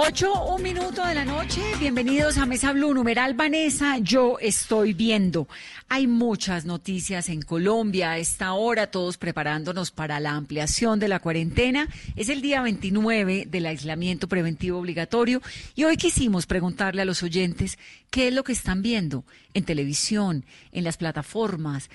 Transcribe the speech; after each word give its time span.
Ocho, 0.00 0.44
un 0.44 0.62
minuto 0.62 1.04
de 1.04 1.12
la 1.12 1.24
noche. 1.24 1.60
Bienvenidos 1.80 2.38
a 2.38 2.46
Mesa 2.46 2.72
Blue. 2.72 2.94
Numeral 2.94 3.34
Vanessa, 3.34 3.98
yo 3.98 4.38
estoy 4.38 4.92
viendo. 4.94 5.48
Hay 5.88 6.06
muchas 6.06 6.64
noticias 6.64 7.28
en 7.28 7.42
Colombia 7.42 8.12
a 8.12 8.18
esta 8.18 8.52
hora, 8.52 8.92
todos 8.92 9.18
preparándonos 9.18 9.90
para 9.90 10.20
la 10.20 10.34
ampliación 10.34 11.00
de 11.00 11.08
la 11.08 11.18
cuarentena. 11.18 11.88
Es 12.14 12.28
el 12.28 12.42
día 12.42 12.62
29 12.62 13.46
del 13.50 13.66
aislamiento 13.66 14.28
preventivo 14.28 14.78
obligatorio 14.78 15.42
y 15.74 15.82
hoy 15.82 15.96
quisimos 15.96 16.46
preguntarle 16.46 17.02
a 17.02 17.04
los 17.04 17.24
oyentes 17.24 17.76
qué 18.10 18.28
es 18.28 18.34
lo 18.34 18.44
que 18.44 18.52
están 18.52 18.82
viendo 18.82 19.24
en 19.52 19.64
televisión, 19.64 20.44
en 20.70 20.84
las 20.84 20.96
plataformas, 20.96 21.90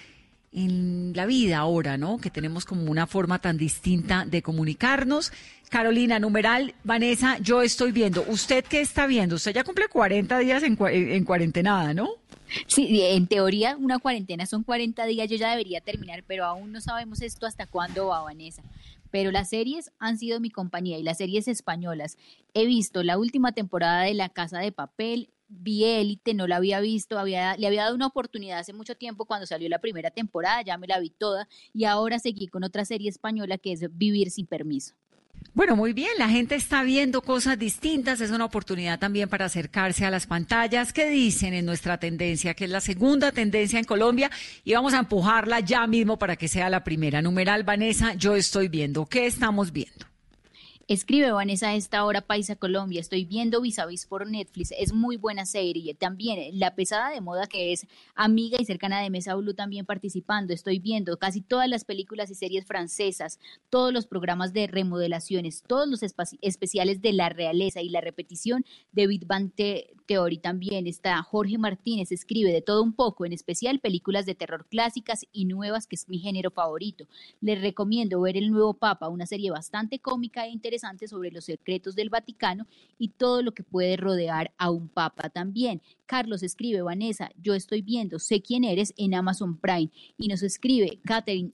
en 0.54 1.14
la 1.16 1.26
vida 1.26 1.58
ahora, 1.58 1.98
¿no? 1.98 2.18
Que 2.18 2.30
tenemos 2.30 2.66
como 2.66 2.90
una 2.90 3.08
forma 3.08 3.40
tan 3.40 3.58
distinta 3.58 4.26
de 4.26 4.42
comunicarnos. 4.42 5.32
Carolina, 5.70 6.20
numeral, 6.20 6.76
Vanessa, 6.84 7.38
yo 7.40 7.64
estoy 7.64 7.92
viendo. 7.92 8.24
¿Usted 8.28 8.64
qué 8.64 8.82
está 8.82 9.08
viendo? 9.08 9.36
Usted 9.36 9.54
ya 9.54 9.64
cumple 9.64 9.88
40 9.88 10.38
días 10.40 10.64
en, 10.64 10.78
en 10.80 11.26
cuarentenada, 11.26 11.94
¿no? 11.94 12.10
Sí, 12.68 13.02
en 13.02 13.28
teoría 13.28 13.76
una 13.78 14.00
cuarentena 14.00 14.46
son 14.46 14.64
40 14.64 15.06
días, 15.06 15.28
yo 15.28 15.38
ya 15.38 15.50
debería 15.50 15.82
terminar, 15.82 16.24
pero 16.28 16.46
aún 16.46 16.72
no 16.72 16.82
sabemos 16.82 17.22
esto 17.22 17.48
hasta 17.48 17.66
cuándo 17.66 18.08
va, 18.08 18.22
Vanessa. 18.22 18.62
Pero 19.10 19.32
las 19.32 19.50
series 19.50 19.92
han 20.00 20.18
sido 20.18 20.40
mi 20.40 20.50
compañía 20.50 20.98
y 20.98 21.04
las 21.04 21.18
series 21.18 21.48
españolas. 21.48 22.18
He 22.54 22.66
visto 22.66 23.04
la 23.04 23.18
última 23.18 23.52
temporada 23.52 24.04
de 24.04 24.14
La 24.14 24.30
Casa 24.30 24.60
de 24.60 24.72
Papel, 24.72 25.30
vi 25.54 25.86
Élite, 25.86 26.34
no 26.34 26.48
la 26.48 26.58
había 26.58 26.80
visto, 26.80 27.20
había, 27.20 27.56
le 27.58 27.68
había 27.68 27.84
dado 27.84 27.96
una 27.96 28.08
oportunidad 28.08 28.60
hace 28.60 28.74
mucho 28.74 28.96
tiempo 28.96 29.26
cuando 29.26 29.46
salió 29.46 29.70
la 29.70 29.80
primera 29.80 30.12
temporada, 30.12 30.62
ya 30.62 30.78
me 30.78 30.88
la 30.88 31.00
vi 31.00 31.10
toda 31.10 31.48
y 31.74 31.86
ahora 31.86 32.20
seguí 32.20 32.48
con 32.48 32.64
otra 32.64 32.86
serie 32.86 33.10
española 33.10 33.58
que 33.58 33.72
es 33.74 33.84
Vivir 33.96 34.32
sin 34.32 34.48
permiso. 34.48 34.96
Bueno, 35.54 35.76
muy 35.76 35.94
bien, 35.94 36.12
la 36.18 36.30
gente 36.30 36.56
está 36.56 36.84
viendo 36.84 37.22
cosas 37.22 37.60
distintas, 37.60 38.22
es 38.22 38.32
una 38.32 38.46
oportunidad 38.46 38.98
también 38.98 39.30
para 39.30 39.46
acercarse 39.46 40.06
a 40.06 40.10
las 40.10 40.26
pantallas. 40.26 40.94
¿Qué 40.94 41.10
dicen 41.10 41.54
en 41.54 41.66
nuestra 41.66 42.00
tendencia, 42.00 42.54
que 42.54 42.66
es 42.66 42.72
la 42.72 42.82
segunda 42.82 43.32
tendencia 43.32 43.78
en 43.78 43.86
Colombia? 43.86 44.32
Y 44.64 44.74
vamos 44.74 44.94
a 44.94 45.00
empujarla 45.00 45.60
ya 45.60 45.86
mismo 45.86 46.18
para 46.18 46.38
que 46.38 46.48
sea 46.48 46.70
la 46.70 46.84
primera. 46.84 47.22
Numeral, 47.22 47.64
Vanessa, 47.64 48.14
yo 48.16 48.36
estoy 48.36 48.68
viendo. 48.68 49.06
¿Qué 49.06 49.28
estamos 49.28 49.72
viendo? 49.72 50.13
Escribe 50.90 51.32
Vanessa 51.32 51.70
a 51.70 51.76
esta 51.76 52.04
hora 52.04 52.20
Paisa 52.20 52.58
Colombia. 52.58 53.00
Estoy 53.00 53.24
viendo 53.24 53.62
Vis 53.62 53.80
a 53.80 53.86
Vis 53.86 54.06
por 54.06 54.30
Netflix. 54.30 54.74
Es 54.78 54.92
muy 54.92 55.16
buena 55.16 55.46
serie. 55.46 55.94
También 55.94 56.60
La 56.60 56.76
Pesada 56.76 57.10
de 57.10 57.22
Moda, 57.22 57.48
que 57.48 57.72
es 57.72 57.88
amiga 58.16 58.58
y 58.60 58.66
cercana 58.66 59.00
de 59.00 59.10
Mesa 59.10 59.34
Blue, 59.36 59.54
también 59.54 59.86
participando. 59.86 60.54
Estoy 60.54 60.80
viendo 60.80 61.18
casi 61.18 61.40
todas 61.40 61.70
las 61.70 61.86
películas 61.86 62.30
y 62.32 62.36
series 62.36 62.66
francesas, 62.66 63.40
todos 63.70 63.94
los 63.94 64.08
programas 64.08 64.52
de 64.52 64.68
remodelaciones, 64.68 65.64
todos 65.66 65.88
los 65.88 66.04
especiales 66.04 67.02
de 67.02 67.14
la 67.14 67.30
realeza 67.30 67.82
y 67.82 67.88
la 67.88 68.02
repetición 68.02 68.66
de 68.92 69.08
Big 69.08 69.26
Theory 70.06 70.38
también. 70.38 70.88
Está 70.88 71.22
Jorge 71.24 71.58
Martínez, 71.58 72.12
escribe 72.12 72.52
de 72.52 72.62
todo 72.62 72.84
un 72.84 72.94
poco, 72.94 73.26
en 73.26 73.34
especial 73.34 73.80
películas 73.80 74.26
de 74.26 74.36
terror 74.36 74.66
clásicas 74.70 75.26
y 75.32 75.46
nuevas, 75.46 75.88
que 75.88 75.96
es 75.96 76.08
mi 76.10 76.20
género 76.20 76.52
favorito. 76.52 77.06
Les 77.42 77.62
recomiendo 77.62 78.22
ver 78.22 78.38
El 78.38 78.52
Nuevo 78.52 78.74
Papa, 78.74 79.10
una 79.10 79.26
serie 79.26 79.52
bastante 79.52 80.00
cómica 80.00 80.46
e 80.46 80.50
interesante 80.50 81.08
sobre 81.08 81.32
los 81.32 81.46
secretos 81.46 81.96
del 81.96 82.10
Vaticano 82.10 82.68
y 82.98 83.10
todo 83.10 83.42
lo 83.42 83.54
que 83.54 83.64
puede 83.64 83.98
rodear 83.98 84.54
a 84.58 84.70
un 84.70 84.88
papa 84.90 85.30
también. 85.30 85.82
Carlos 86.06 86.44
escribe, 86.44 86.82
Vanessa, 86.82 87.32
yo 87.42 87.54
estoy 87.54 87.82
viendo, 87.82 88.20
sé 88.20 88.42
quién 88.42 88.64
eres 88.64 88.94
en 88.98 89.16
Amazon 89.16 89.58
Prime 89.58 89.92
y 90.18 90.28
nos 90.28 90.44
escribe 90.44 91.00
Catherine 91.04 91.54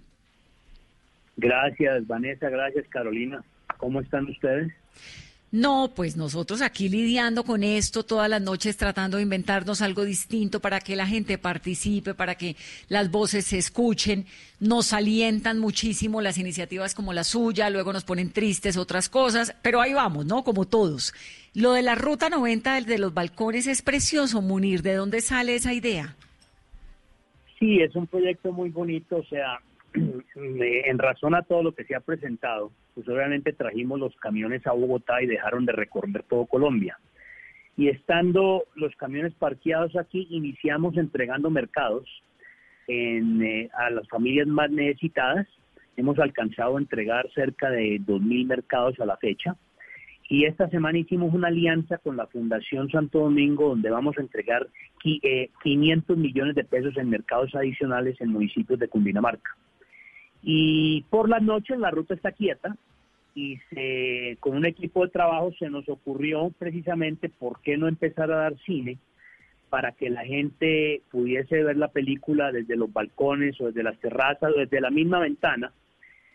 Gracias, 1.38 2.06
Vanessa, 2.06 2.50
gracias, 2.50 2.85
Carolina. 2.89 3.44
¿Cómo 3.77 4.01
están 4.01 4.25
ustedes? 4.25 4.71
No, 5.52 5.92
pues 5.96 6.16
nosotros 6.16 6.62
aquí 6.62 6.90
lidiando 6.90 7.44
con 7.44 7.64
esto 7.64 8.04
todas 8.04 8.30
las 8.30 8.42
noches 8.42 8.78
tratando 8.78 9.18
de 9.18 9.24
inventarnos 9.24 9.82
algo 9.82 10.06
distinto 10.06 10.60
para 10.60 10.80
que 10.80 10.96
la 10.96 11.08
gente 11.08 11.40
participe, 11.40 12.14
para 12.14 12.36
que 12.36 12.56
las 12.88 13.10
voces 13.10 13.46
se 13.46 13.58
escuchen. 13.58 14.28
Nos 14.60 14.94
alientan 14.94 15.58
muchísimo 15.58 16.22
las 16.22 16.38
iniciativas 16.38 16.94
como 16.94 17.14
la 17.14 17.24
suya, 17.24 17.72
luego 17.72 17.94
nos 17.94 18.04
ponen 18.04 18.32
tristes 18.32 18.78
otras 18.78 19.10
cosas, 19.10 19.56
pero 19.64 19.82
ahí 19.82 19.94
vamos, 19.94 20.28
¿no? 20.28 20.44
Como 20.44 20.66
todos. 20.66 21.14
Lo 21.56 21.74
de 21.74 21.81
la 21.81 21.96
Ruta 21.96 22.30
90 22.30 22.81
de 22.81 23.00
los 23.00 23.16
balcones 23.16 23.66
es 23.66 23.81
precioso, 23.81 24.44
Munir. 24.44 24.84
¿De 24.84 24.94
dónde 24.94 25.20
sale 25.20 25.56
esa 25.56 25.74
idea? 25.74 26.16
Sí, 27.58 27.81
es 27.81 27.96
un 27.96 28.06
proyecto 28.06 28.52
muy 28.52 28.70
bonito, 28.70 29.18
o 29.18 29.26
sea, 29.26 29.60
en 29.94 30.97
razón 30.97 31.35
a 31.35 31.41
todo 31.41 31.63
lo 31.63 31.73
que 31.73 31.83
se 31.83 31.95
ha 31.95 32.00
presentado, 32.00 32.72
pues 32.94 33.07
obviamente 33.07 33.53
trajimos 33.53 34.00
los 34.00 34.16
camiones 34.17 34.66
a 34.67 34.72
Bogotá 34.72 35.22
y 35.22 35.27
dejaron 35.27 35.66
de 35.66 35.73
recorrer 35.73 36.23
todo 36.23 36.45
Colombia. 36.45 36.97
Y 37.77 37.88
estando 37.88 38.66
los 38.75 38.95
camiones 38.97 39.33
parqueados 39.36 39.95
aquí, 39.95 40.27
iniciamos 40.31 40.97
entregando 40.97 41.50
mercados 41.50 42.07
eh, 42.88 43.69
a 43.74 43.89
las 43.89 44.07
familias 44.09 44.47
más 44.47 44.69
necesitadas. 44.69 45.47
Hemos 45.95 46.19
alcanzado 46.19 46.75
a 46.75 46.80
entregar 46.80 47.30
cerca 47.33 47.69
de 47.69 48.01
2.000 48.01 48.47
mercados 48.47 49.00
a 49.00 49.06
la 49.06 49.18
fecha. 49.18 49.56
Y 50.27 50.45
esta 50.45 50.69
semana 50.69 51.00
hicimos 51.00 51.33
una 51.33 51.47
alianza 51.47 51.97
con 51.97 52.18
la 52.18 52.27
Fundación 52.27 52.89
Santo 52.92 53.19
Domingo, 53.19 53.69
donde 53.69 53.89
vamos 53.89 54.18
a 54.18 54.21
entregar 54.21 54.68
500 55.01 55.24
eh, 56.18 56.19
millones 56.19 56.56
de 56.56 56.63
pesos 56.63 56.95
en 56.97 57.09
mercados 57.09 57.56
adicionales 57.56 58.19
en 58.21 58.31
municipios 58.31 58.77
de 58.77 58.88
Cundinamarca. 58.88 59.56
Y 60.41 61.03
por 61.09 61.30
las 61.30 61.41
noches 61.41 61.77
la 61.77 61.91
ruta 61.91 62.13
está 62.13 62.31
quieta 62.31 62.75
y 63.36 63.57
se, 63.69 64.38
con 64.39 64.56
un 64.56 64.65
equipo 64.65 65.03
de 65.06 65.12
trabajo 65.12 65.51
se 65.57 65.69
nos 65.69 65.88
ocurrió 65.89 66.51
precisamente 66.57 67.30
por 67.30 67.62
qué 67.62 67.77
no 67.77 67.88
empezar 67.88 68.31
a 68.31 68.38
dar 68.38 68.57
cine 68.59 68.97
para 69.69 69.91
que 69.91 70.09
la 70.09 70.25
gente 70.25 71.01
pudiese 71.12 71.63
ver 71.63 71.77
la 71.77 71.89
película 71.89 72.51
desde 72.51 72.75
los 72.75 72.91
balcones 72.91 73.59
o 73.62 73.68
desde 73.68 73.83
las 73.83 74.00
terrazas 74.00 74.51
o 74.56 74.59
desde 74.59 74.81
la 74.81 74.89
misma 74.89 75.19
ventana, 75.19 75.71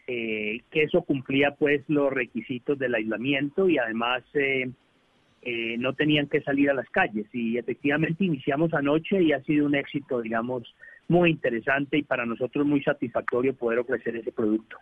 eh, 0.07 0.61
que 0.71 0.85
eso 0.85 1.03
cumplía 1.03 1.53
pues 1.53 1.83
los 1.89 2.13
requisitos 2.13 2.79
del 2.79 2.95
aislamiento 2.95 3.69
y 3.69 3.79
además 3.79 4.23
eh, 4.35 4.71
eh, 5.43 5.77
no 5.79 5.95
tenían 5.95 6.29
que 6.29 6.43
salir 6.43 6.71
a 6.71 6.75
las 6.75 6.89
calles. 6.91 7.27
Y 7.33 7.59
efectivamente 7.59 8.25
iniciamos 8.25 8.73
anoche 8.73 9.21
y 9.21 9.33
ha 9.33 9.43
sido 9.43 9.67
un 9.67 9.75
éxito, 9.75 10.21
digamos, 10.21 10.63
muy 11.09 11.31
interesante 11.31 11.99
y 11.99 12.03
para 12.03 12.27
nosotros 12.27 12.67
muy 12.67 12.83
satisfactorio 12.83 13.55
poder 13.55 13.81
ofrecer 13.81 14.17
ese 14.17 14.33
producto. 14.33 14.79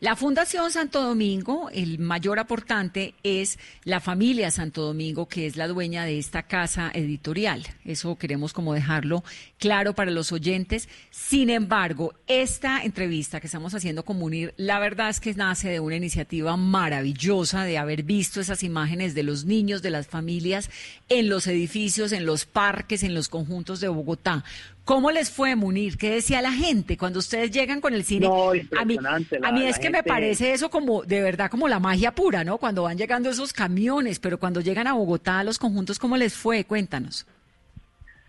La 0.00 0.16
Fundación 0.16 0.70
Santo 0.70 1.02
Domingo, 1.02 1.68
el 1.74 1.98
mayor 1.98 2.38
aportante 2.38 3.12
es 3.22 3.58
la 3.84 4.00
familia 4.00 4.50
Santo 4.50 4.80
Domingo, 4.80 5.28
que 5.28 5.46
es 5.46 5.56
la 5.56 5.68
dueña 5.68 6.06
de 6.06 6.18
esta 6.18 6.44
casa 6.44 6.90
editorial. 6.94 7.66
Eso 7.84 8.16
queremos 8.16 8.54
como 8.54 8.72
dejarlo 8.72 9.22
claro 9.58 9.94
para 9.94 10.10
los 10.10 10.32
oyentes. 10.32 10.88
Sin 11.10 11.50
embargo, 11.50 12.14
esta 12.26 12.82
entrevista 12.82 13.40
que 13.40 13.46
estamos 13.46 13.74
haciendo 13.74 14.02
con 14.06 14.16
Munir, 14.16 14.54
la 14.56 14.78
verdad 14.78 15.10
es 15.10 15.20
que 15.20 15.34
nace 15.34 15.68
de 15.68 15.80
una 15.80 15.96
iniciativa 15.96 16.56
maravillosa 16.56 17.64
de 17.64 17.76
haber 17.76 18.02
visto 18.02 18.40
esas 18.40 18.62
imágenes 18.62 19.14
de 19.14 19.24
los 19.24 19.44
niños, 19.44 19.82
de 19.82 19.90
las 19.90 20.06
familias 20.06 20.70
en 21.10 21.28
los 21.28 21.46
edificios, 21.46 22.12
en 22.12 22.24
los 22.24 22.46
parques, 22.46 23.02
en 23.02 23.12
los 23.12 23.28
conjuntos 23.28 23.80
de 23.80 23.88
Bogotá. 23.88 24.44
¿Cómo 24.90 25.12
les 25.12 25.30
fue, 25.30 25.54
Munir? 25.54 25.96
¿Qué 25.96 26.10
decía 26.10 26.42
la 26.42 26.50
gente 26.50 26.96
cuando 26.96 27.20
ustedes 27.20 27.52
llegan 27.52 27.80
con 27.80 27.94
el 27.94 28.02
cine? 28.02 28.26
a 28.26 28.84
mí, 28.84 28.98
a 29.40 29.52
mí 29.52 29.64
es 29.64 29.78
que 29.78 29.88
me 29.88 30.02
parece 30.02 30.52
eso 30.52 30.68
como, 30.68 31.04
de 31.04 31.22
verdad, 31.22 31.48
como 31.48 31.68
la 31.68 31.78
magia 31.78 32.10
pura, 32.10 32.42
¿no? 32.42 32.58
Cuando 32.58 32.82
van 32.82 32.98
llegando 32.98 33.30
esos 33.30 33.52
camiones, 33.52 34.18
pero 34.18 34.40
cuando 34.40 34.60
llegan 34.60 34.88
a 34.88 34.94
Bogotá, 34.94 35.38
a 35.38 35.44
los 35.44 35.60
conjuntos, 35.60 36.00
¿cómo 36.00 36.16
les 36.16 36.36
fue? 36.36 36.64
Cuéntanos. 36.64 37.24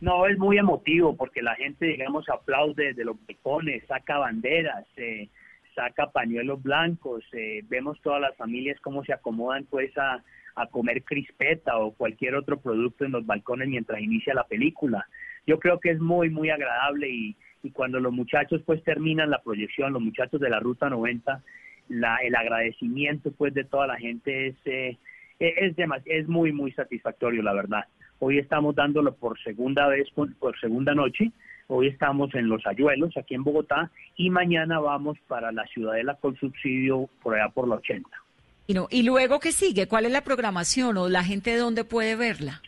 No, 0.01 0.27
es 0.27 0.37
muy 0.37 0.59
emotivo 0.59 1.17
porque 1.17 1.41
la 1.41 1.55
gente, 1.55 1.87
digamos, 1.87 2.29
aplaude 2.29 2.93
de 2.93 3.05
los 3.05 3.15
balcones, 3.25 3.83
saca 3.87 4.19
banderas, 4.19 4.85
eh, 4.97 5.29
saca 5.73 6.11
pañuelos 6.11 6.61
blancos, 6.61 7.23
eh, 7.33 7.63
vemos 7.69 7.99
todas 8.03 8.21
las 8.21 8.37
familias 8.37 8.79
cómo 8.81 9.03
se 9.03 9.13
acomodan 9.13 9.65
pues 9.65 9.97
a, 9.97 10.23
a 10.53 10.67
comer 10.67 11.03
crispeta 11.05 11.79
o 11.79 11.93
cualquier 11.93 12.35
otro 12.35 12.59
producto 12.59 13.03
en 13.03 13.13
los 13.13 13.25
balcones 13.25 13.67
mientras 13.67 13.99
inicia 13.99 14.35
la 14.35 14.43
película 14.43 15.07
yo 15.47 15.59
creo 15.59 15.79
que 15.79 15.91
es 15.91 15.99
muy, 15.99 16.29
muy 16.29 16.49
agradable 16.49 17.09
y, 17.09 17.35
cuando 17.73 17.99
los 17.99 18.11
muchachos 18.11 18.59
pues 18.65 18.83
terminan 18.83 19.29
la 19.29 19.43
proyección, 19.43 19.93
los 19.93 20.01
muchachos 20.01 20.41
de 20.41 20.49
la 20.49 20.59
Ruta 20.59 20.89
90, 20.89 21.43
la, 21.89 22.15
el 22.17 22.35
agradecimiento 22.35 23.31
pues 23.31 23.53
de 23.53 23.65
toda 23.65 23.85
la 23.85 23.97
gente 23.97 24.47
es, 24.47 24.55
eh, 24.65 24.97
es, 25.37 25.75
es 26.05 26.27
muy, 26.27 26.51
muy 26.51 26.71
satisfactorio, 26.71 27.43
la 27.43 27.53
verdad. 27.53 27.85
Hoy 28.17 28.39
estamos 28.39 28.73
dándolo 28.75 29.13
por 29.13 29.39
segunda 29.43 29.87
vez, 29.87 30.07
por 30.11 30.59
segunda 30.59 30.95
noche. 30.95 31.31
Hoy 31.67 31.87
estamos 31.87 32.33
en 32.35 32.49
Los 32.49 32.65
Ayuelos, 32.67 33.15
aquí 33.15 33.33
en 33.33 33.43
Bogotá, 33.43 33.91
y 34.17 34.29
mañana 34.29 34.79
vamos 34.79 35.17
para 35.27 35.51
la 35.51 35.65
Ciudadela 35.67 36.15
con 36.15 36.35
subsidio 36.35 37.09
por 37.23 37.35
allá 37.35 37.49
por 37.49 37.67
la 37.67 37.75
80. 37.75 38.09
Y, 38.67 38.73
no, 38.73 38.87
y 38.89 39.03
luego, 39.03 39.39
¿qué 39.39 39.51
sigue? 39.51 39.87
¿Cuál 39.87 40.05
es 40.05 40.11
la 40.11 40.23
programación 40.23 40.97
o 40.97 41.09
la 41.09 41.23
gente 41.23 41.51
de 41.51 41.57
dónde 41.57 41.83
puede 41.83 42.15
verla? 42.15 42.61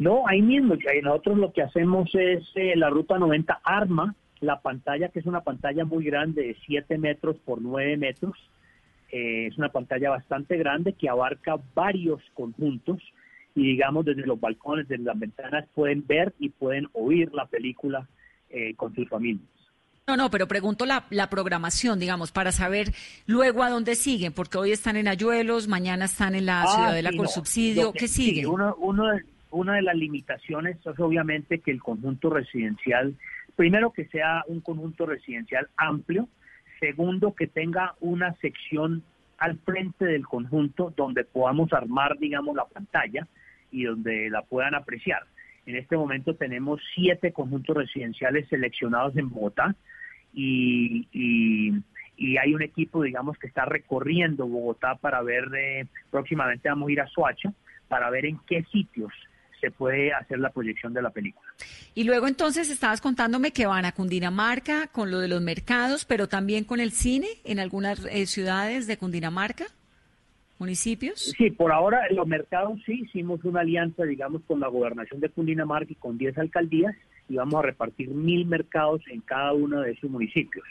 No, 0.00 0.26
ahí 0.26 0.40
mismo, 0.40 0.76
nosotros 1.02 1.36
lo 1.36 1.52
que 1.52 1.60
hacemos 1.60 2.08
es 2.14 2.42
eh, 2.54 2.72
la 2.74 2.88
ruta 2.88 3.18
90 3.18 3.60
arma 3.62 4.14
la 4.40 4.62
pantalla, 4.62 5.10
que 5.10 5.18
es 5.18 5.26
una 5.26 5.42
pantalla 5.42 5.84
muy 5.84 6.02
grande 6.06 6.42
de 6.42 6.56
7 6.66 6.96
metros 6.96 7.36
por 7.44 7.60
9 7.60 7.98
metros. 7.98 8.34
Eh, 9.12 9.48
es 9.48 9.58
una 9.58 9.68
pantalla 9.68 10.08
bastante 10.08 10.56
grande 10.56 10.94
que 10.94 11.10
abarca 11.10 11.56
varios 11.74 12.22
conjuntos 12.32 13.02
y 13.54 13.72
digamos 13.72 14.06
desde 14.06 14.26
los 14.26 14.40
balcones, 14.40 14.88
desde 14.88 15.04
las 15.04 15.18
ventanas 15.18 15.66
pueden 15.74 16.06
ver 16.06 16.32
y 16.38 16.48
pueden 16.48 16.88
oír 16.94 17.30
la 17.34 17.44
película 17.44 18.08
eh, 18.48 18.74
con 18.76 18.94
sus 18.94 19.06
familias. 19.06 19.44
No, 20.06 20.16
no, 20.16 20.30
pero 20.30 20.48
pregunto 20.48 20.86
la, 20.86 21.04
la, 21.10 21.28
programación, 21.28 22.00
digamos, 22.00 22.32
para 22.32 22.52
saber 22.52 22.94
luego 23.26 23.62
a 23.62 23.68
dónde 23.68 23.96
siguen, 23.96 24.32
porque 24.32 24.56
hoy 24.56 24.72
están 24.72 24.96
en 24.96 25.08
Ayuelos, 25.08 25.68
mañana 25.68 26.06
están 26.06 26.34
en 26.34 26.46
la 26.46 26.62
ah, 26.62 26.66
Ciudadela 26.66 27.10
con 27.14 27.28
subsidio, 27.28 27.92
¿qué 27.92 28.08
sigue? 28.08 28.46
uno, 28.46 28.74
uno, 28.78 29.04
una 29.50 29.74
de 29.74 29.82
las 29.82 29.96
limitaciones 29.96 30.78
es 30.78 31.00
obviamente 31.00 31.58
que 31.58 31.70
el 31.70 31.82
conjunto 31.82 32.30
residencial, 32.30 33.14
primero 33.56 33.92
que 33.92 34.06
sea 34.06 34.44
un 34.46 34.60
conjunto 34.60 35.06
residencial 35.06 35.68
amplio, 35.76 36.28
segundo 36.78 37.34
que 37.34 37.46
tenga 37.46 37.94
una 38.00 38.34
sección 38.36 39.02
al 39.38 39.58
frente 39.58 40.04
del 40.04 40.26
conjunto 40.26 40.92
donde 40.96 41.24
podamos 41.24 41.72
armar, 41.72 42.18
digamos, 42.18 42.54
la 42.54 42.66
pantalla 42.66 43.26
y 43.70 43.84
donde 43.84 44.30
la 44.30 44.42
puedan 44.42 44.74
apreciar. 44.74 45.22
En 45.66 45.76
este 45.76 45.96
momento 45.96 46.34
tenemos 46.34 46.80
siete 46.94 47.32
conjuntos 47.32 47.76
residenciales 47.76 48.48
seleccionados 48.48 49.16
en 49.16 49.30
Bogotá 49.30 49.74
y, 50.32 51.06
hay 52.38 52.54
un 52.54 52.62
equipo, 52.62 53.02
digamos, 53.02 53.38
que 53.38 53.46
está 53.46 53.64
recorriendo 53.64 54.46
Bogotá 54.46 54.96
para 54.96 55.22
ver, 55.22 55.44
eh, 55.56 55.86
próximamente 56.10 56.68
vamos 56.68 56.88
a 56.88 56.92
ir 56.92 57.00
a 57.00 57.06
Soacha 57.06 57.52
para 57.88 58.10
ver 58.10 58.26
en 58.26 58.38
qué 58.46 58.62
sitios 58.64 59.12
se 59.60 59.70
puede 59.70 60.12
hacer 60.12 60.38
la 60.38 60.50
proyección 60.50 60.92
de 60.92 61.02
la 61.02 61.10
película. 61.10 61.48
Y 61.94 62.04
luego 62.04 62.26
entonces 62.26 62.70
estabas 62.70 63.00
contándome 63.00 63.52
que 63.52 63.66
van 63.66 63.84
a 63.84 63.92
Cundinamarca 63.92 64.88
con 64.88 65.10
lo 65.10 65.18
de 65.18 65.28
los 65.28 65.42
mercados, 65.42 66.04
pero 66.04 66.28
también 66.28 66.64
con 66.64 66.80
el 66.80 66.92
cine 66.92 67.28
en 67.44 67.60
algunas 67.60 68.04
eh, 68.06 68.26
ciudades 68.26 68.86
de 68.86 68.96
Cundinamarca, 68.96 69.66
municipios. 70.58 71.34
Sí, 71.36 71.50
por 71.50 71.72
ahora 71.72 72.00
los 72.10 72.26
mercados 72.26 72.78
sí, 72.86 73.02
hicimos 73.04 73.44
una 73.44 73.60
alianza, 73.60 74.04
digamos, 74.04 74.42
con 74.46 74.60
la 74.60 74.68
gobernación 74.68 75.20
de 75.20 75.28
Cundinamarca 75.28 75.92
y 75.92 75.96
con 75.96 76.18
10 76.18 76.38
alcaldías 76.38 76.94
y 77.28 77.36
vamos 77.36 77.54
a 77.60 77.62
repartir 77.62 78.08
mil 78.10 78.46
mercados 78.46 79.02
en 79.08 79.20
cada 79.20 79.52
uno 79.52 79.80
de 79.80 79.92
esos 79.92 80.10
municipios. 80.10 80.66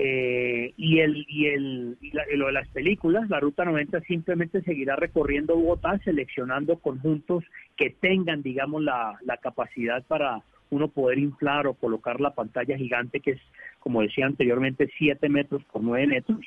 Eh, 0.00 0.74
y 0.76 1.00
el 1.00 1.26
y 1.28 1.46
el 1.46 1.98
lo 2.36 2.46
de 2.46 2.52
las 2.52 2.68
películas, 2.68 3.28
la 3.28 3.40
Ruta 3.40 3.64
90 3.64 4.00
simplemente 4.02 4.62
seguirá 4.62 4.94
recorriendo 4.94 5.56
Bogotá, 5.56 5.98
seleccionando 6.04 6.78
conjuntos 6.78 7.42
que 7.76 7.90
tengan, 7.90 8.42
digamos, 8.42 8.80
la, 8.84 9.18
la 9.24 9.38
capacidad 9.38 10.04
para 10.06 10.44
uno 10.70 10.86
poder 10.86 11.18
inflar 11.18 11.66
o 11.66 11.74
colocar 11.74 12.20
la 12.20 12.32
pantalla 12.32 12.76
gigante 12.76 13.18
que 13.18 13.32
es, 13.32 13.40
como 13.80 14.02
decía 14.02 14.26
anteriormente, 14.26 14.88
7 14.98 15.28
metros 15.28 15.64
por 15.64 15.82
9 15.82 16.06
metros. 16.06 16.46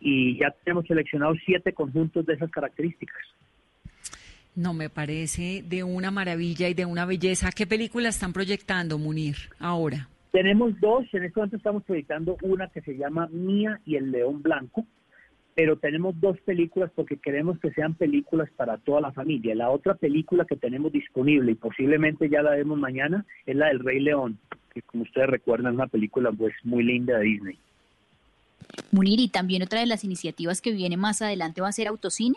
Y 0.00 0.38
ya 0.38 0.50
tenemos 0.64 0.86
seleccionado 0.86 1.34
siete 1.44 1.74
conjuntos 1.74 2.24
de 2.24 2.34
esas 2.34 2.50
características. 2.50 3.20
No, 4.54 4.72
me 4.72 4.88
parece 4.88 5.62
de 5.62 5.84
una 5.84 6.10
maravilla 6.10 6.68
y 6.68 6.74
de 6.74 6.86
una 6.86 7.04
belleza. 7.04 7.50
¿Qué 7.52 7.66
película 7.66 8.08
están 8.08 8.32
proyectando, 8.32 8.96
Munir, 8.96 9.36
ahora? 9.58 10.08
Tenemos 10.38 10.78
dos, 10.78 11.04
en 11.14 11.24
este 11.24 11.40
momento 11.40 11.56
estamos 11.56 11.82
proyectando 11.82 12.36
una 12.42 12.68
que 12.68 12.80
se 12.82 12.96
llama 12.96 13.26
Mía 13.26 13.80
y 13.84 13.96
el 13.96 14.12
León 14.12 14.40
Blanco, 14.40 14.86
pero 15.56 15.78
tenemos 15.78 16.14
dos 16.20 16.38
películas 16.42 16.92
porque 16.94 17.16
queremos 17.16 17.58
que 17.58 17.72
sean 17.72 17.94
películas 17.94 18.48
para 18.56 18.78
toda 18.78 19.00
la 19.00 19.10
familia. 19.10 19.56
La 19.56 19.70
otra 19.70 19.96
película 19.96 20.44
que 20.44 20.54
tenemos 20.54 20.92
disponible 20.92 21.50
y 21.50 21.54
posiblemente 21.56 22.28
ya 22.28 22.42
la 22.42 22.52
vemos 22.52 22.78
mañana 22.78 23.26
es 23.46 23.56
la 23.56 23.66
del 23.66 23.80
Rey 23.80 23.98
León, 23.98 24.38
que 24.72 24.80
como 24.82 25.02
ustedes 25.02 25.28
recuerdan 25.28 25.72
es 25.72 25.78
una 25.78 25.88
película 25.88 26.30
pues 26.30 26.54
muy 26.62 26.84
linda 26.84 27.18
de 27.18 27.24
Disney. 27.24 27.58
Munir, 28.92 29.18
y 29.18 29.26
también 29.26 29.64
otra 29.64 29.80
de 29.80 29.86
las 29.86 30.04
iniciativas 30.04 30.60
que 30.60 30.70
viene 30.70 30.96
más 30.96 31.20
adelante 31.20 31.62
va 31.62 31.66
a 31.66 31.72
ser 31.72 31.88
Autocine. 31.88 32.36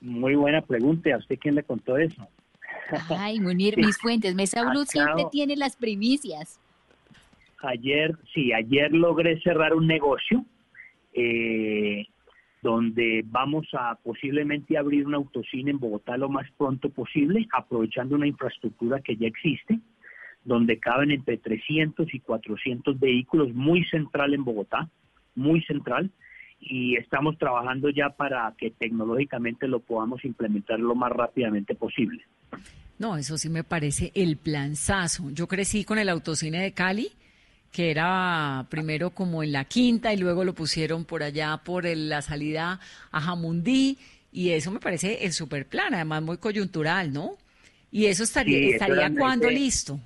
Muy 0.00 0.36
buena 0.36 0.62
pregunta. 0.62 1.12
¿A 1.12 1.18
usted 1.18 1.36
quién 1.36 1.56
le 1.56 1.64
contó 1.64 1.96
eso? 1.96 2.28
Ay, 3.10 3.40
Munir, 3.40 3.76
mis 3.76 3.98
fuentes. 3.98 4.34
Mesa 4.34 4.68
Blue 4.70 4.84
siempre 4.84 5.24
tiene 5.30 5.56
las 5.56 5.76
primicias. 5.76 6.60
Ayer, 7.62 8.16
sí, 8.34 8.52
ayer 8.52 8.92
logré 8.92 9.40
cerrar 9.40 9.74
un 9.74 9.86
negocio 9.86 10.44
eh, 11.14 12.06
donde 12.62 13.22
vamos 13.26 13.66
a 13.72 13.96
posiblemente 14.02 14.76
abrir 14.76 15.06
un 15.06 15.14
autocine 15.14 15.70
en 15.70 15.78
Bogotá 15.78 16.16
lo 16.16 16.28
más 16.28 16.50
pronto 16.58 16.90
posible, 16.90 17.46
aprovechando 17.52 18.14
una 18.14 18.26
infraestructura 18.26 19.00
que 19.00 19.16
ya 19.16 19.26
existe, 19.26 19.78
donde 20.44 20.78
caben 20.78 21.10
entre 21.10 21.38
300 21.38 22.12
y 22.12 22.20
400 22.20 23.00
vehículos, 23.00 23.52
muy 23.54 23.84
central 23.84 24.34
en 24.34 24.44
Bogotá, 24.44 24.88
muy 25.34 25.62
central, 25.62 26.10
y 26.60 26.96
estamos 26.96 27.38
trabajando 27.38 27.90
ya 27.90 28.10
para 28.10 28.52
que 28.58 28.70
tecnológicamente 28.70 29.68
lo 29.68 29.80
podamos 29.80 30.24
implementar 30.24 30.80
lo 30.80 30.94
más 30.94 31.12
rápidamente 31.12 31.74
posible. 31.74 32.24
No, 32.98 33.16
eso 33.16 33.36
sí 33.36 33.48
me 33.48 33.64
parece 33.64 34.10
el 34.14 34.36
planzazo. 34.36 35.30
Yo 35.30 35.46
crecí 35.46 35.84
con 35.84 35.98
el 35.98 36.08
autocine 36.08 36.60
de 36.60 36.72
Cali, 36.72 37.12
que 37.72 37.90
era 37.90 38.66
primero 38.70 39.10
como 39.10 39.42
en 39.42 39.52
la 39.52 39.64
quinta 39.64 40.14
y 40.14 40.16
luego 40.16 40.44
lo 40.44 40.54
pusieron 40.54 41.04
por 41.04 41.22
allá 41.22 41.58
por 41.58 41.84
la 41.84 42.22
salida 42.22 42.80
a 43.10 43.20
Jamundí 43.20 43.98
y 44.32 44.50
eso 44.50 44.70
me 44.70 44.80
parece 44.80 45.24
el 45.24 45.32
super 45.32 45.66
plan, 45.66 45.94
además 45.94 46.22
muy 46.22 46.38
coyuntural, 46.38 47.12
¿no? 47.12 47.36
Y 47.90 48.06
eso 48.06 48.24
estaría, 48.24 48.68
estaría 48.68 49.10
cuando 49.14 49.48
listo. 49.50 50.00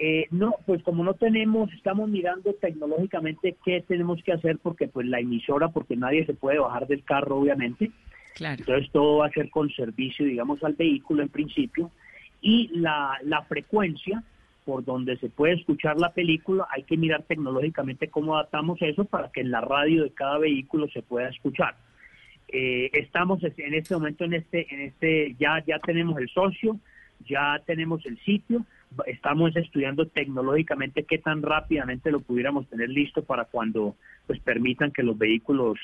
Eh, 0.00 0.26
no, 0.30 0.54
pues 0.64 0.82
como 0.84 1.02
no 1.02 1.14
tenemos, 1.14 1.72
estamos 1.72 2.08
mirando 2.08 2.52
tecnológicamente 2.54 3.56
qué 3.64 3.84
tenemos 3.86 4.22
que 4.22 4.32
hacer 4.32 4.58
porque 4.58 4.86
pues 4.86 5.06
la 5.06 5.18
emisora, 5.18 5.68
porque 5.68 5.96
nadie 5.96 6.24
se 6.24 6.34
puede 6.34 6.60
bajar 6.60 6.86
del 6.86 7.02
carro 7.02 7.38
obviamente, 7.38 7.90
entonces 8.40 8.90
todo 8.92 9.18
va 9.18 9.26
a 9.26 9.30
ser 9.30 9.50
con 9.50 9.70
servicio, 9.70 10.24
digamos, 10.24 10.62
al 10.62 10.74
vehículo 10.74 11.22
en 11.22 11.28
principio. 11.28 11.90
Y 12.40 12.68
la, 12.72 13.18
la 13.24 13.42
frecuencia 13.42 14.22
por 14.68 14.84
donde 14.84 15.16
se 15.16 15.30
puede 15.30 15.54
escuchar 15.54 15.96
la 15.96 16.12
película, 16.12 16.68
hay 16.70 16.82
que 16.82 16.98
mirar 16.98 17.22
tecnológicamente 17.22 18.08
cómo 18.08 18.34
adaptamos 18.34 18.76
eso 18.82 19.06
para 19.06 19.30
que 19.30 19.40
en 19.40 19.50
la 19.50 19.62
radio 19.62 20.02
de 20.02 20.10
cada 20.10 20.36
vehículo 20.36 20.88
se 20.88 21.00
pueda 21.00 21.30
escuchar. 21.30 21.74
Eh, 22.48 22.90
estamos 22.92 23.42
en 23.42 23.72
este 23.72 23.94
momento 23.94 24.24
en 24.24 24.34
este, 24.34 24.66
en 24.74 24.82
este, 24.82 25.34
ya, 25.38 25.64
ya 25.66 25.78
tenemos 25.78 26.18
el 26.18 26.28
socio, 26.28 26.78
ya 27.26 27.62
tenemos 27.64 28.04
el 28.04 28.18
sitio, 28.18 28.66
estamos 29.06 29.56
estudiando 29.56 30.06
tecnológicamente 30.06 31.04
qué 31.04 31.16
tan 31.16 31.40
rápidamente 31.40 32.10
lo 32.10 32.20
pudiéramos 32.20 32.68
tener 32.68 32.90
listo 32.90 33.24
para 33.24 33.46
cuando 33.46 33.96
pues 34.26 34.38
permitan 34.40 34.92
que 34.92 35.02
los 35.02 35.16
vehículos 35.16 35.78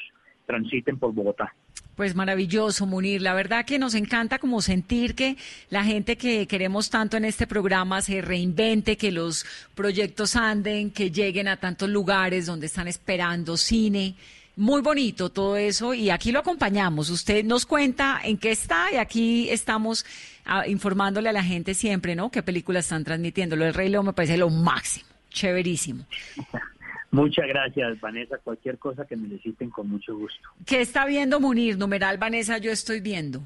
transiten 0.45 0.99
por 0.99 1.15
Bogotá. 1.15 1.55
Pues 1.97 2.17
maravilloso, 2.17 2.87
Munir. 2.87 3.23
La 3.23 3.35
verdad 3.35 3.65
que 3.65 3.79
nos 3.79 3.95
encanta 3.95 4.41
como 4.41 4.61
sentir 4.61 5.15
que 5.15 5.37
la 5.71 5.85
gente 5.85 6.17
que 6.17 6.49
queremos 6.49 6.91
tanto 6.91 7.17
en 7.17 7.25
este 7.25 7.47
programa 7.47 8.03
se 8.03 8.21
reinvente, 8.21 8.97
que 8.97 9.13
los 9.13 9.47
proyectos 9.77 10.35
anden, 10.35 10.91
que 10.91 11.13
lleguen 11.13 11.47
a 11.47 11.59
tantos 11.59 11.89
lugares 11.89 12.47
donde 12.47 12.67
están 12.67 12.89
esperando 12.89 13.57
cine. 13.57 14.17
Muy 14.57 14.83
bonito 14.83 15.31
todo 15.31 15.57
eso 15.57 15.95
y 15.95 16.11
aquí 16.11 16.33
lo 16.33 16.41
acompañamos. 16.41 17.11
Usted 17.11 17.45
nos 17.45 17.65
cuenta 17.65 18.21
en 18.25 18.39
qué 18.39 18.51
está 18.51 18.93
y 18.93 18.97
aquí 18.97 19.49
estamos 19.51 20.05
ah, 20.45 20.67
informándole 20.67 21.29
a 21.29 21.33
la 21.33 21.45
gente 21.45 21.75
siempre, 21.75 22.17
¿no? 22.17 22.31
Qué 22.31 22.43
películas 22.43 22.87
están 22.87 23.05
transmitiendo. 23.05 23.55
Lo 23.55 23.65
del 23.67 23.75
Rey 23.75 23.89
León 23.89 24.07
me 24.07 24.13
parece 24.13 24.37
lo 24.37 24.51
máximo, 24.51 25.07
chéverísimo. 25.31 26.07
Muchas 27.15 27.47
gracias, 27.47 28.01
Vanessa. 28.01 28.39
Cualquier 28.39 28.77
cosa 28.79 29.07
que 29.07 29.17
necesiten, 29.17 29.71
con 29.71 29.89
mucho 29.89 30.17
gusto. 30.17 30.49
¿Qué 30.67 30.81
está 30.81 31.07
viendo 31.07 31.39
Munir? 31.39 31.79
Numeral, 31.79 32.19
Vanessa, 32.19 32.59
yo 32.59 32.73
estoy 32.73 33.01
viendo. 33.01 33.41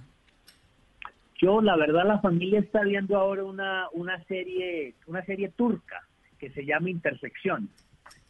Yo, 1.38 1.60
la 1.60 1.76
verdad, 1.76 2.06
la 2.06 2.18
familia 2.20 2.60
está 2.60 2.82
viendo 2.82 3.16
ahora 3.18 3.44
una, 3.44 3.86
una 3.92 4.24
serie, 4.24 4.94
una 5.06 5.22
serie 5.26 5.50
turca 5.50 6.02
que 6.38 6.48
se 6.50 6.64
llama 6.64 6.88
Intersección. 6.88 7.68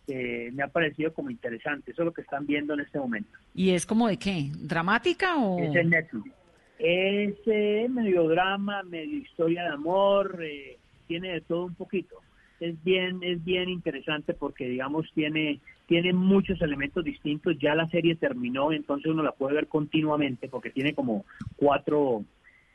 Que 0.09 0.50
me 0.52 0.64
ha 0.64 0.68
parecido 0.68 1.12
como 1.12 1.30
interesante. 1.30 1.92
Eso 1.92 2.02
es 2.02 2.07
lo 2.07 2.12
que 2.12 2.23
están 2.23 2.45
viendo 2.45 2.75
en 2.75 2.80
este 2.80 2.99
momento. 2.99 3.30
¿Y 3.54 3.71
es 3.71 3.87
como 3.87 4.09
de 4.09 4.16
qué? 4.16 4.50
¿Dramática 4.59 5.37
o...? 5.37 5.61
Es 5.61 5.76
en 5.76 5.90
Netflix. 5.90 6.33
Es 6.80 7.35
eh, 7.47 7.87
medio 7.88 8.26
drama, 8.28 8.83
medio 8.83 9.18
historia 9.18 9.64
de 9.64 9.68
amor, 9.68 10.40
eh, 10.42 10.78
tiene 11.07 11.35
de 11.35 11.40
todo 11.42 11.64
un 11.64 11.75
poquito 11.75 12.21
es 12.60 12.82
bien 12.82 13.20
es 13.22 13.44
bien 13.44 13.68
interesante 13.68 14.34
porque 14.34 14.68
digamos 14.68 15.06
tiene 15.14 15.60
tiene 15.86 16.12
muchos 16.12 16.60
elementos 16.60 17.04
distintos. 17.04 17.56
Ya 17.58 17.74
la 17.74 17.88
serie 17.88 18.16
terminó 18.16 18.72
entonces 18.72 19.10
uno 19.10 19.22
la 19.22 19.32
puede 19.32 19.54
ver 19.54 19.68
continuamente 19.68 20.48
porque 20.48 20.70
tiene 20.70 20.94
como 20.94 21.24
cuatro 21.56 22.24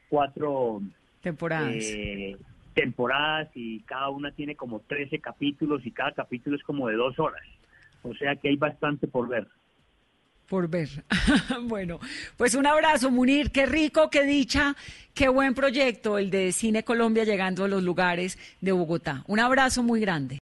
cuatro 0.09 0.81
temporadas. 1.21 1.75
eh, 1.75 2.37
temporadas 2.73 3.49
y 3.55 3.81
cada 3.81 4.09
una 4.09 4.31
tiene 4.31 4.55
como 4.55 4.79
13 4.79 5.19
capítulos 5.19 5.85
y 5.85 5.91
cada 5.91 6.11
capítulo 6.11 6.55
es 6.55 6.63
como 6.63 6.87
de 6.87 6.95
dos 6.95 7.19
horas. 7.19 7.43
O 8.03 8.13
sea 8.15 8.35
que 8.35 8.49
hay 8.49 8.55
bastante 8.55 9.07
por 9.07 9.27
ver 9.27 9.47
por 10.47 10.67
ver. 10.69 11.03
bueno, 11.63 12.00
pues 12.38 12.55
un 12.55 12.65
abrazo, 12.65 13.12
Munir. 13.12 13.51
Qué 13.51 13.65
rico, 13.65 14.09
qué 14.09 14.23
dicha, 14.23 14.75
qué 15.13 15.27
buen 15.27 15.53
proyecto 15.53 16.17
el 16.17 16.29
de 16.29 16.51
Cine 16.51 16.83
Colombia 16.83 17.23
llegando 17.23 17.63
a 17.63 17.67
los 17.67 17.83
lugares 17.83 18.38
de 18.62 18.71
Bogotá. 18.71 19.23
Un 19.27 19.39
abrazo 19.39 19.83
muy 19.83 20.00
grande. 20.00 20.31